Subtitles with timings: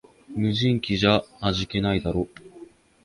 [0.35, 2.27] 無人機じゃ味気ないだろ